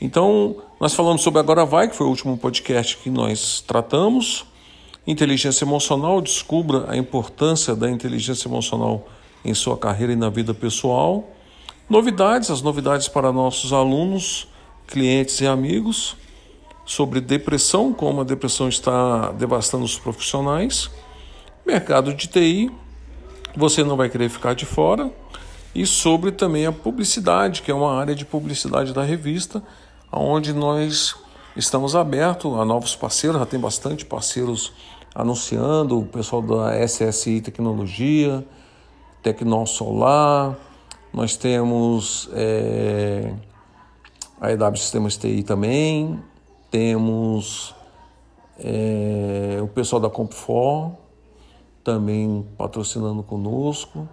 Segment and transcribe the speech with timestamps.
[0.00, 4.44] Então, nós falamos sobre Agora Vai, que foi o último podcast que nós tratamos.
[5.06, 9.06] Inteligência emocional, descubra a importância da inteligência emocional
[9.44, 11.30] em sua carreira e na vida pessoal.
[11.88, 14.48] Novidades, as novidades para nossos alunos,
[14.88, 16.16] clientes e amigos
[16.86, 20.88] sobre depressão, como a depressão está devastando os profissionais,
[21.66, 22.70] mercado de TI,
[23.56, 25.12] você não vai querer ficar de fora,
[25.74, 29.62] e sobre também a publicidade, que é uma área de publicidade da revista,
[30.12, 31.16] onde nós
[31.56, 34.72] estamos abertos a novos parceiros, já tem bastante parceiros
[35.12, 38.46] anunciando, o pessoal da SSI Tecnologia,
[39.22, 40.56] Tecnol Solar,
[41.12, 43.32] nós temos é,
[44.40, 46.22] a EW Sistemas TI também,
[46.76, 47.74] temos
[48.58, 50.92] é, o pessoal da Comfor
[51.82, 54.06] também patrocinando conosco.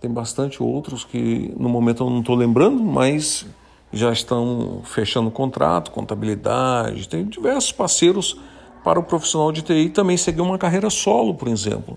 [0.00, 3.46] Tem bastante outros que no momento eu não estou lembrando, mas
[3.92, 7.08] já estão fechando contrato, contabilidade.
[7.08, 8.36] Tem diversos parceiros
[8.82, 11.96] para o profissional de TI também seguir uma carreira solo, por exemplo.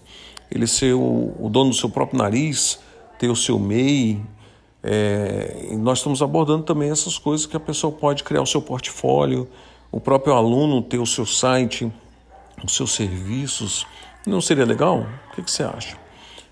[0.52, 2.80] Ele ser o, o dono do seu próprio nariz,
[3.18, 4.24] ter o seu MEI.
[4.84, 9.50] É, nós estamos abordando também essas coisas que a pessoa pode criar o seu portfólio,
[9.96, 11.90] o próprio aluno ter o seu site,
[12.62, 13.88] os seus serviços,
[14.28, 15.08] não seria legal?
[15.32, 15.98] O que, que você acha?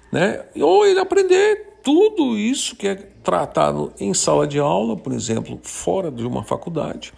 [0.10, 0.46] Né?
[0.62, 6.10] Ou ele aprender tudo isso que é tratado em sala de aula, por exemplo, fora
[6.10, 7.14] de uma faculdade,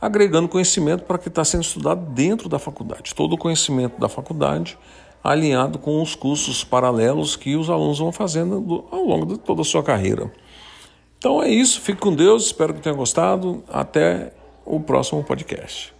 [0.00, 3.12] agregando conhecimento para que está sendo estudado dentro da faculdade.
[3.12, 4.78] Todo o conhecimento da faculdade
[5.24, 9.64] alinhado com os cursos paralelos que os alunos vão fazendo ao longo de toda a
[9.64, 10.32] sua carreira.
[11.18, 13.64] Então é isso, fique com Deus, espero que tenha gostado.
[13.68, 14.32] Até
[14.66, 15.95] o próximo podcast.